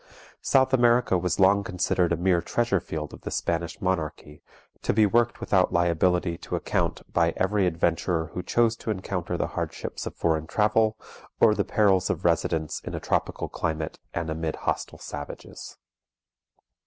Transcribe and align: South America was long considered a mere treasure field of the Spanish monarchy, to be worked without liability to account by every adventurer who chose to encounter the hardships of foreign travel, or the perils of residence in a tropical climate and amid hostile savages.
South 0.41 0.73
America 0.73 1.15
was 1.15 1.39
long 1.39 1.63
considered 1.63 2.11
a 2.11 2.17
mere 2.17 2.41
treasure 2.41 2.79
field 2.79 3.13
of 3.13 3.21
the 3.21 3.29
Spanish 3.29 3.79
monarchy, 3.79 4.41
to 4.81 4.93
be 4.93 5.05
worked 5.05 5.39
without 5.39 5.71
liability 5.71 6.39
to 6.39 6.55
account 6.55 7.03
by 7.13 7.35
every 7.37 7.67
adventurer 7.67 8.31
who 8.33 8.41
chose 8.41 8.75
to 8.75 8.89
encounter 8.89 9.37
the 9.37 9.49
hardships 9.53 10.07
of 10.07 10.15
foreign 10.15 10.47
travel, 10.47 10.97
or 11.39 11.53
the 11.53 11.63
perils 11.63 12.09
of 12.09 12.25
residence 12.25 12.79
in 12.83 12.95
a 12.95 12.99
tropical 12.99 13.47
climate 13.47 13.99
and 14.11 14.31
amid 14.31 14.55
hostile 14.55 14.97
savages. 14.97 15.77